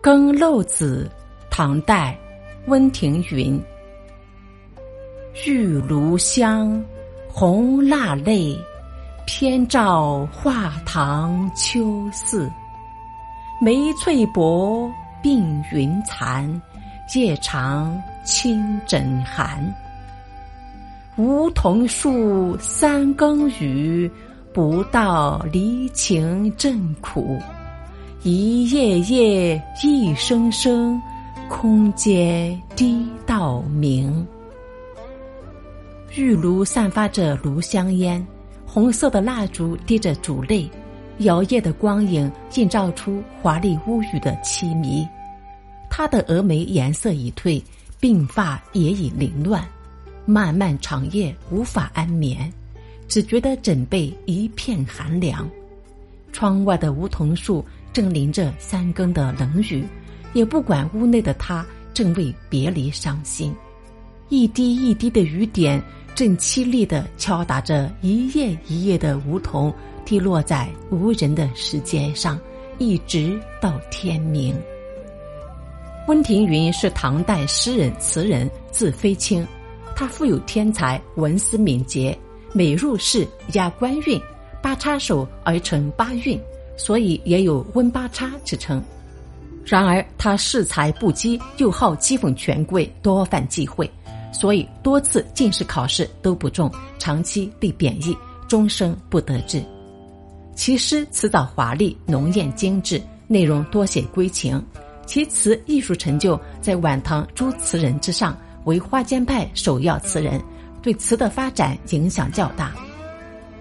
[0.00, 1.10] 更漏子，
[1.50, 2.16] 唐代，
[2.66, 3.60] 温庭筠。
[5.44, 6.82] 玉炉香，
[7.28, 8.56] 红蜡泪，
[9.26, 12.48] 偏照画堂秋色。
[13.60, 14.88] 梅翠薄，
[15.20, 16.48] 鬓云残，
[17.16, 19.74] 夜长清枕寒。
[21.16, 24.08] 梧桐树，三更雨，
[24.52, 27.36] 不到离情正苦。
[28.24, 31.00] 一夜夜，一声声，
[31.48, 34.26] 空阶滴到明。
[36.16, 38.26] 玉炉散发着炉香烟，
[38.66, 40.68] 红色的蜡烛滴着烛泪，
[41.18, 45.06] 摇曳的光影映照出华丽屋宇的凄迷。
[45.88, 47.62] 她的蛾眉颜色已褪，
[48.00, 49.64] 鬓发也已凌乱，
[50.26, 52.52] 漫漫长夜无法安眠，
[53.06, 55.48] 只觉得枕背一片寒凉。
[56.32, 57.64] 窗外的梧桐树。
[57.98, 59.84] 正淋着三更的冷雨，
[60.32, 63.52] 也不管屋内的他正为别离伤心。
[64.28, 65.82] 一滴一滴的雨点
[66.14, 69.74] 正凄厉地敲打着一夜一夜的梧桐，
[70.04, 72.38] 滴落在无人的石阶上，
[72.78, 74.54] 一直到天明。
[76.06, 79.44] 温庭筠是唐代诗人词人，字飞卿。
[79.96, 82.16] 他富有天才，文思敏捷，
[82.52, 84.22] 每入仕押官运，
[84.62, 86.40] 八叉手而成八运。
[86.78, 88.82] 所以也有“温八叉”之称。
[89.66, 93.90] 然而他恃才不羁，又好讥讽权贵，多犯忌讳，
[94.32, 98.16] 所以多次进士考试都不中，长期被贬抑，
[98.48, 99.62] 终生不得志。
[100.54, 104.64] 其诗词藻华丽，浓艳精致，内容多写闺情。
[105.04, 110.40] 其词艺术成就在晚唐诸词人之上，为花间派首要词人，
[110.82, 112.74] 对词的发展影响较大。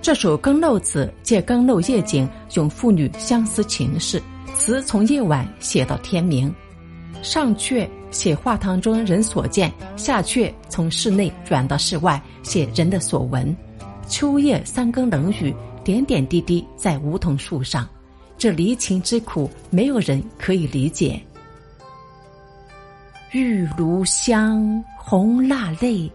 [0.08, 4.24] 这首《更漏子》借更漏夜景，咏妇女相思情事。
[4.56, 6.50] 词从夜晚写到天明，
[7.22, 13.54] 上阙写画堂中人所见，下阙从室内转到室外，写人的所闻。
[14.08, 15.54] 秋夜三更冷雨，
[15.84, 17.86] 点点滴滴在梧桐树上，
[18.38, 21.22] 这离情之苦，没有人可以理解。
[23.34, 26.10] 玉炉香，红蜡泪，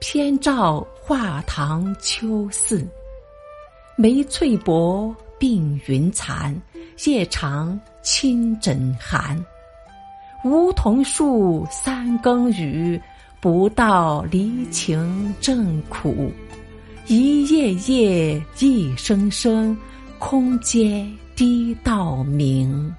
[0.00, 2.76] 偏照画堂秋色。
[3.98, 6.54] 梅翠薄，鬓云残，
[7.06, 9.42] 夜长清枕寒。
[10.44, 13.00] 梧桐树，三更雨，
[13.40, 16.30] 不到离情正苦。
[17.06, 19.74] 一夜夜，一声声，
[20.18, 21.02] 空阶
[21.34, 22.94] 滴到明。